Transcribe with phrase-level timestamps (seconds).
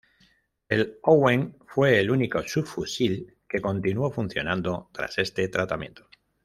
[0.67, 6.07] El Owen fue el único subfusil que continuó funcionando tras este tratamiento.